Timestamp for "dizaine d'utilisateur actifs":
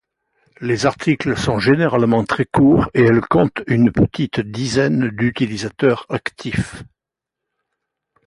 4.39-6.81